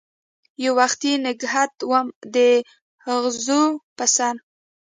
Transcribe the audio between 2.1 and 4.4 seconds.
داغزو په سر